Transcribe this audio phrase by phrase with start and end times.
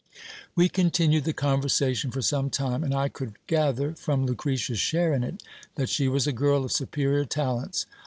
[0.55, 5.23] We continued the conversation for some time: and I could gather, from Lucretia's share in
[5.23, 5.43] it,
[5.75, 7.85] that she was a girl of superior talents.